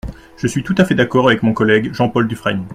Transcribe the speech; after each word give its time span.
Je 0.35 0.47
suis 0.47 0.63
tout 0.63 0.73
à 0.79 0.85
fait 0.85 0.95
d’accord 0.95 1.27
avec 1.27 1.43
mon 1.43 1.53
collègue 1.53 1.93
Jean-Paul 1.93 2.27
Dufrègne. 2.27 2.65